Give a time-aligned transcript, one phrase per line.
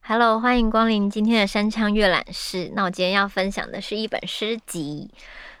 [0.00, 2.72] Hello，欢迎光临今天的山枪阅览室。
[2.74, 5.10] 那我今天要分享的是一本诗集，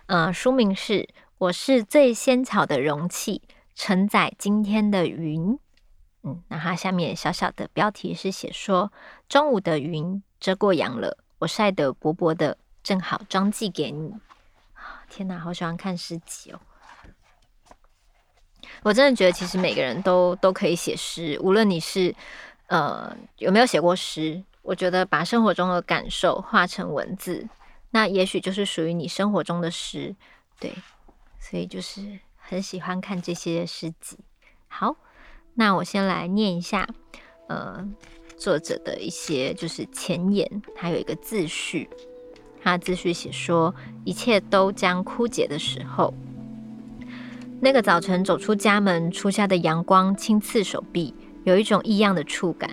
[0.06, 0.94] 呃，书名是
[1.36, 3.42] 《我是最纤巧的容器，
[3.74, 5.52] 承载今天的云》。
[6.22, 8.90] 嗯，那它下面小小的标题是写说：
[9.28, 14.14] 中午的云遮过阳了，我晒得薄薄的，正好装寄给你。
[15.08, 16.60] 天哪，好喜欢看诗集哦！
[18.82, 22.14] 我真的觉得，其实每个人都都可以写诗，无论你是
[22.66, 24.42] 呃有没有写过诗。
[24.62, 27.48] 我觉得把生活中的感受化成文字，
[27.88, 30.14] 那也许就是属于你生活中的诗。
[30.60, 30.74] 对，
[31.40, 34.18] 所以就是很喜欢看这些诗集。
[34.66, 34.96] 好，
[35.54, 36.86] 那我先来念一下，
[37.46, 37.88] 呃，
[38.38, 41.88] 作者的一些就是前言，还有一个自序。
[42.62, 46.14] 他自序写说：一切都将枯竭的时候，
[47.60, 52.70] 那个早晨走出家门，初夏的阳光轻刺手臂，有一种异样的触感。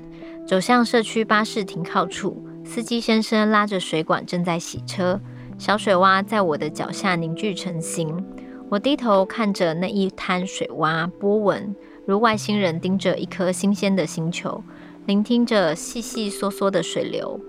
[0.48, 5.20] 走向社区巴士停靠处，司机先生拉着水管正在洗车，
[5.58, 8.24] 小水洼在我的脚下凝聚成形。
[8.70, 14.64] 我低头看着那一滩水洼，波纹如外星人盯着一颗新鲜的星球，
[15.06, 17.40] 聆听着细细嗦嗦的水流。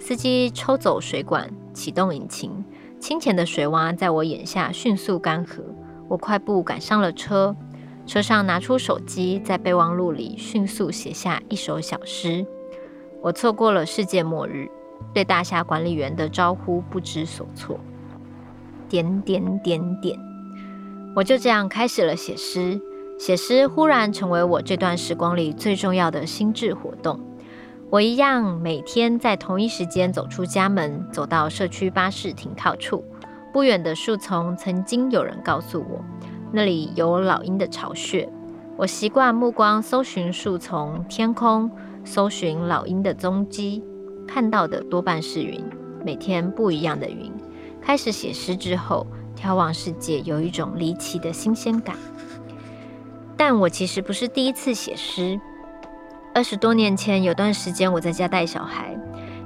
[0.00, 2.64] 司机抽走水管，启动引擎，
[2.98, 5.62] 清浅的水洼在我眼下迅速干涸。
[6.08, 7.54] 我快步赶上了车。
[8.04, 12.44] 车上拿出手机，在备忘录里迅速写下一首小诗。
[13.22, 14.68] 我错过了世界末日，
[15.14, 17.78] 对大厦管理员的招呼不知所措。
[18.88, 20.18] 点点点点，
[21.14, 22.78] 我就这样开始了写诗。
[23.18, 27.18] 写诗忽然成为我这段时光里最重要的心智活动。
[27.90, 33.04] 我一样每天在同一时间走出家门，走到社区巴士停靠处。
[33.52, 36.04] 不远的树丛，曾经有人告诉我。
[36.50, 38.28] 那里有老鹰的巢穴，
[38.76, 41.70] 我习惯目光搜寻树丛、天空，
[42.04, 43.84] 搜寻老鹰的踪迹，
[44.26, 45.64] 看到的多半是云，
[46.04, 47.32] 每天不一样的云。
[47.80, 51.96] 开始写诗之后，眺望世界有一种离奇的新鲜感。
[53.36, 55.40] 但我其实不是第一次写诗。
[56.34, 58.96] 二十多年前，有段时间我在家带小孩，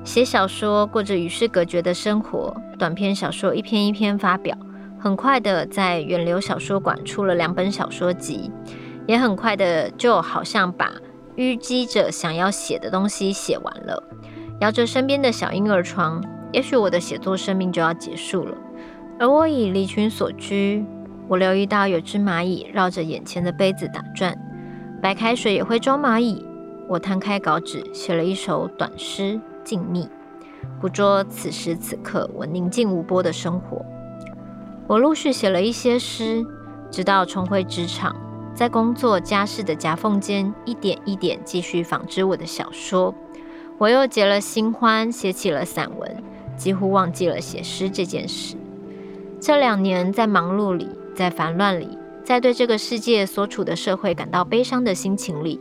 [0.04, 4.56] 写小说，过着与世隔绝的生活，短篇小说一篇一篇发表。
[4.98, 8.50] 很快的，在远流小说馆出了两本小说集，
[9.06, 10.90] 也很快的，就好像把
[11.36, 14.02] 淤积着想要写的东西写完了。
[14.60, 16.20] 摇着身边的小婴儿床，
[16.52, 18.56] 也许我的写作生命就要结束了。
[19.20, 20.84] 而我已离群所居，
[21.28, 24.36] 我留意到有只蚂蚁绕着眼前的杯子打转，
[25.02, 26.44] 白开水也会装蚂蚁。
[26.88, 30.08] 我摊开稿纸，写了一首短诗，静谧，
[30.80, 33.84] 捕捉此时此刻我宁静无波的生活。
[34.86, 36.42] 我陆续写了一些诗，
[36.90, 38.16] 直到重回职场，
[38.54, 43.14] 在工作家事的夹缝间，一点一点继续纺织我的小说。
[43.76, 46.24] 我又结了新欢，写起了散文，
[46.56, 48.56] 几乎忘记了写诗这件事。
[49.38, 50.88] 这两年，在忙碌里，
[51.18, 55.58] 在烦乱里，在对这个世界所处的社会感到悲伤的心情里，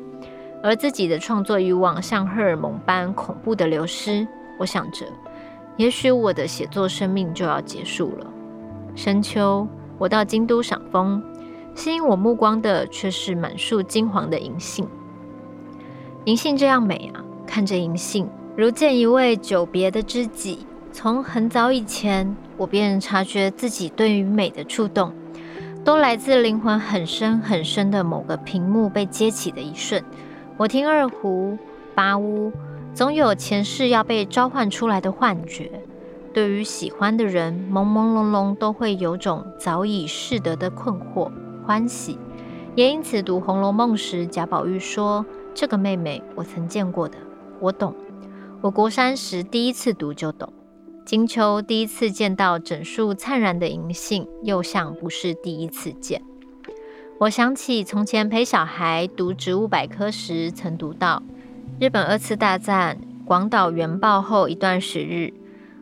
[0.62, 4.28] 而自己的创作欲望像荷尔蒙般恐怖的流失。
[4.60, 5.08] 我想着，
[5.76, 8.28] 也许我的写作生命就要结束了。
[8.94, 11.24] 深秋，我到京都赏枫，
[11.74, 14.88] 吸引我目光的却是满树金黄的银杏。
[16.26, 17.26] 银杏这样美啊！
[17.48, 20.68] 看着银杏，如见一位久别的知己。
[20.92, 25.14] 从很早以前，我便察觉自己对于美的触动，
[25.88, 30.04] 都来自灵魂很深很深的某个屏幕被揭起的一瞬。
[30.58, 31.58] 我听二胡、
[31.96, 32.52] 八乌，
[32.94, 35.72] 总有前世要被召唤出来的幻觉。
[36.34, 41.32] 对于喜欢的人，朦朦胧胧都会有种早已识得的困惑、
[41.66, 42.20] 欢喜。
[42.76, 45.26] 也因此，读《红楼梦》时，贾宝玉说
[45.56, 47.18] ：“这个妹妹我曾见过的，
[47.62, 47.96] 我懂。”
[48.60, 50.52] 我国三时第一次读就懂。
[51.08, 56.22] 金秋第一次见到整树灿然的银杏，又像不是第一次见。
[57.18, 61.24] 我想起从前陪小孩读植物百科时，曾读到
[61.80, 65.34] 日本二次大战广岛原爆后一段时日。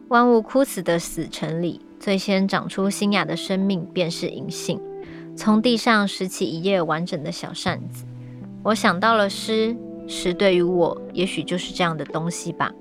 [0.10, 4.80] 万物枯死的死城里，最先长出新芽的生命便是银杏。
[5.36, 8.06] 从地上拾起一叶完整的小扇子，
[8.62, 9.76] 我想到了诗。
[10.08, 12.72] 诗对于我，也许就是这样的东西吧。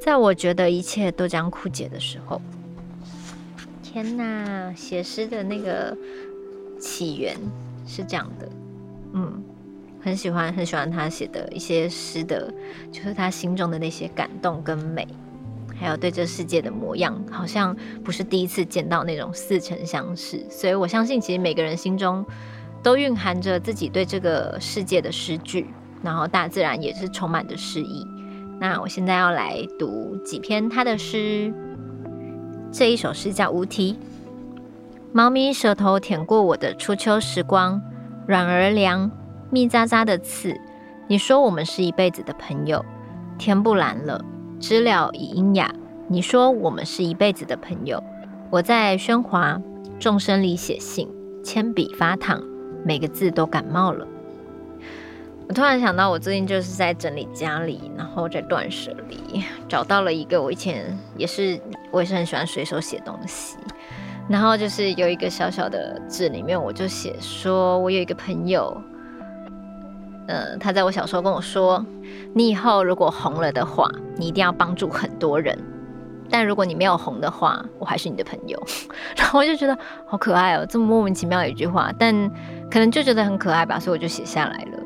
[0.00, 2.40] 在我觉得一切都将枯竭的时候，
[3.82, 4.72] 天哪！
[4.74, 5.94] 写诗的那个
[6.80, 7.36] 起源
[7.86, 8.48] 是这样的，
[9.12, 9.42] 嗯，
[10.00, 12.52] 很喜欢很喜欢他写的一些诗的，
[12.90, 15.06] 就是他心中的那些感动跟美。
[15.78, 20.44] 还有对这世界的模样，好像不是第一次见到那种似曾相识。
[20.50, 22.24] 所以我相信，其实每个人心中
[22.82, 25.66] 都蕴含着自己对这个世界的诗句，
[26.02, 28.06] 然后大自然也是充满着诗意。
[28.60, 31.50] 那我现在要来读几篇他的诗，
[32.70, 33.94] 这一首诗叫《无题》。
[35.12, 37.80] 猫咪舌头舔过我的初秋时光，
[38.26, 39.10] 软而凉，
[39.50, 40.54] 密匝匝的刺。
[41.08, 42.84] 你说我们是一辈子的朋友，
[43.38, 44.22] 天不蓝了，
[44.60, 45.72] 知了已阴哑。
[46.06, 48.04] 你说我们是一辈子的朋友，
[48.50, 49.58] 我在喧哗
[49.98, 51.08] 众生里写信，
[51.42, 52.38] 铅笔发烫，
[52.84, 54.06] 每个字都感冒了。
[55.50, 61.60] 我突然想到，我最近就是在整理家里，然后在断舍离，找到了一个我以前也是，
[61.90, 63.56] 我也是很喜欢随手写东西。
[64.28, 68.80] 然后就是有一个小小的字里面，我就写说，我有一个朋友，
[70.28, 71.84] 呃，他在我小时候跟我说，
[72.32, 75.58] 你以后如果红了的话，你一定要帮助很多人，
[76.30, 78.56] 但如果你没有红的话，我还是你的朋友。
[79.18, 79.76] 然后我就觉得
[80.06, 82.30] 好可爱哦，这么莫名其妙的一句话，但
[82.70, 84.79] 可能就觉得很可爱吧，所以我就写下来了。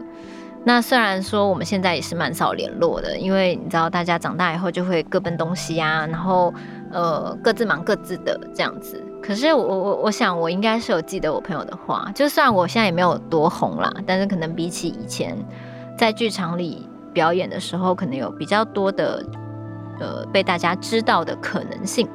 [0.66, 6.52] 那虽然说我们现在也是蛮少联络的，因为你知道，大家长大以后就会各奔东西啊，然后
[6.90, 9.02] 呃，各自忙各自的这样子。
[9.22, 15.37] 可是我我我想我应该是有记得我朋友的话，就算我现在也没有多红啦，但是可能比起以前
[15.99, 19.22] 在剧场里表演的时候，可能有比较多的
[20.00, 22.08] 呃被大家知道的可能性，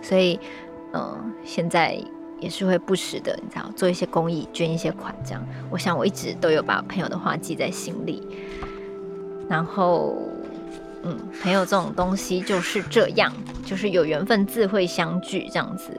[0.00, 0.38] 所以
[0.92, 2.00] 嗯、呃，现在
[2.40, 5.46] 也是会不时的，你知道做一些公益，捐一些款这样。
[5.70, 8.26] 我想我一直都有把朋友的话记在心里，
[9.48, 10.16] 然后。
[11.02, 13.32] 嗯，朋友这种东西就是这样，
[13.64, 15.90] 就是有缘分自会相聚这样子。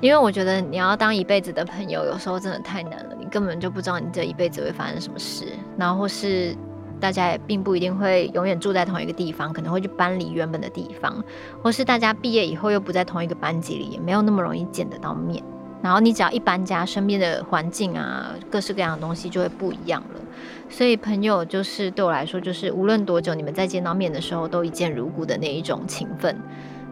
[0.00, 3.14] 因为我觉得你要当一辈子的朋友，有时候真的太难了。
[3.16, 6.56] 你根本就不知道你这一辈子会发生什么事，然后是
[6.98, 11.22] 大家也并不一定会永远住在同一个地方，可能会去搬离原本的地方，
[11.62, 15.40] 或是大家毕业以后又不在同一个班级里，也没有那么容易见得到面。
[15.82, 20.20] 然后你只要一搬家，身边的环境啊，各式各样的东西就会不一样了。
[20.68, 26.36] 所以朋友就是对我来说，就是无论多久，你们再见到面的时候，都一见如故的那一种情分。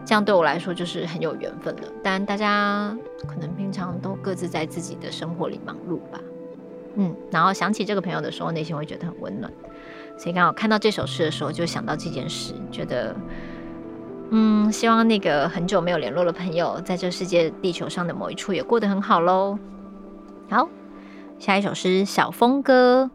[0.05, 1.81] 这样对我来说就是很有缘分了。
[2.03, 2.95] 当然大家
[3.27, 6.21] 可能平常都各自在自己的生活里忙碌吧。
[6.95, 9.51] 嗯，然后想起这个朋友的时候，内心会觉得很温暖。
[10.17, 13.15] 所以刚好看到这首诗的时候，就想到这件事，觉得。
[14.31, 19.57] 嗯，希望那个很久没有联络的朋友，在这世界地球上的某一处也过得很好喽。
[20.49, 20.67] 好，
[21.39, 23.09] 下一首诗《小风歌》，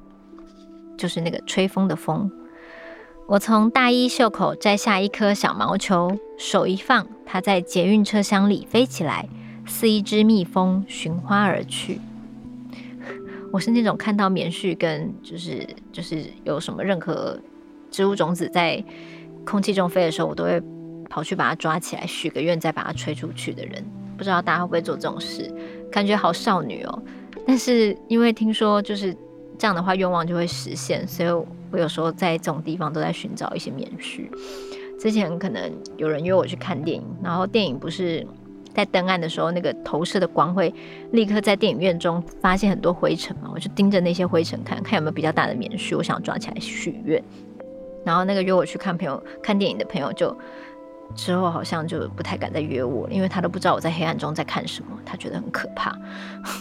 [0.96, 2.30] 就是那个吹风的风。
[3.26, 9.28] 我从大衣袖口摘下一颗小毛球，手一放，它在捷运车厢里飞起来，
[9.66, 12.00] 似一只蜜蜂寻花而去。
[13.52, 17.38] 我是那种看到棉絮跟就是就是有什么任何
[17.90, 18.82] 植物种子在
[19.44, 20.62] 空气中飞的时候，我都会。
[21.10, 23.84] 跑去把它抓起来，许个愿，再把它吹出去的人，
[24.16, 25.52] 不知道大家会不会做这种事？
[25.90, 27.02] 感觉好少女哦。
[27.46, 29.14] 但是因为听说就是
[29.58, 31.28] 这样的话，愿望就会实现，所以
[31.72, 34.30] 我有时候在这种地方都在寻找一些棉絮。
[35.00, 38.24] 之前可能有人约我去看电影，然后电影不是
[38.72, 40.72] 在灯暗的时候，那个投射的光会
[41.10, 47.20] 立刻在电影院中发现很多灰尘嘛，我就盯着那些灰尘看看有没有比较大的棉絮，我想抓起来许愿。
[48.04, 50.36] 然后那个约我去看朋友看电影的朋友就。
[51.14, 55.96] 之后好像就不太敢再约我了，因为他都不知道我在黑暗中在看什么，他觉得很可怕。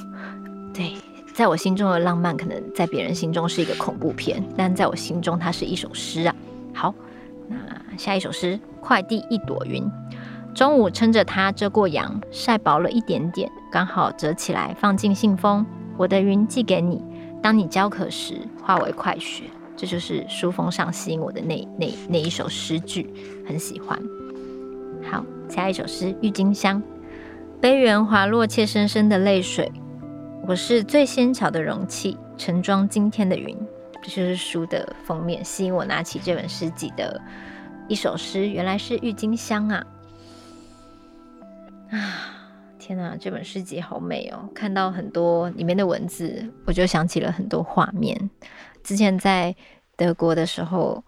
[0.74, 0.96] 对，
[1.34, 6.36] 在我心中的浪漫，可能在别人心中是一个恐怖片，但在我心中，它是一首诗啊。
[6.74, 6.94] 好，
[7.48, 7.58] 那
[7.98, 9.84] 下一首诗，《快递一朵云》。
[10.54, 15.66] 中午撑着它遮过阳，晒薄了一点点，刚好折起来放进信封。
[15.96, 17.04] 我的云寄给你，
[17.42, 19.44] 当你焦渴时化为快雪。
[19.78, 23.14] 这就是书封上吸引我的那那那一首诗句，
[23.48, 23.98] 很喜欢。
[25.04, 26.82] 好，下一首诗《郁金香》，
[27.62, 29.72] 杯缘滑落，怯生生的泪水。
[30.46, 33.58] 我是最纤巧的容器，盛装今天的云。
[34.02, 37.20] 这就是书的封面，吸引我拿起这本诗集的
[37.88, 39.86] 一首诗，原来是郁金香啊！
[41.92, 41.98] 啊，
[42.78, 44.50] 天哪，这本诗集好美哦！
[44.54, 48.30] 看到很多里面的文字，我就想起了很多画面。
[48.84, 49.56] 之前在
[49.96, 51.04] 德国的时候，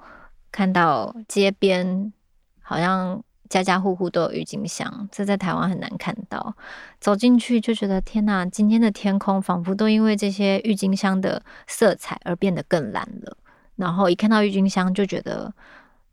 [0.52, 2.14] 看到街边
[2.62, 3.22] 好像。
[3.52, 6.56] 家家户户都有郁金香，这在台湾很难看到。
[7.02, 13.36] 走进去就觉得天哪，今天的天空仿佛都因为这些郁金香的色彩而变得更蓝了。
[13.76, 15.54] 然后一看到郁金香，就觉得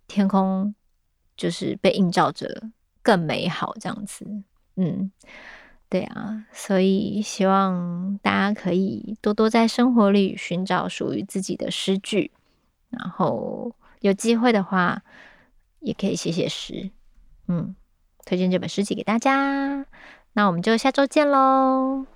[0.09, 0.75] 天空
[1.37, 2.71] 就是被映照着
[3.03, 4.27] 更美好，这样子。
[4.75, 5.13] 嗯，
[5.89, 12.33] 对啊，所以希望大家可以多多在生活里寻找属于自己的诗句，
[12.91, 15.03] 然后有机会的话，
[15.79, 16.91] 也可以写写诗。
[17.49, 17.75] 嗯，
[18.25, 19.87] 推荐这本诗集给大家。
[20.35, 22.07] 那我们就下周见喽。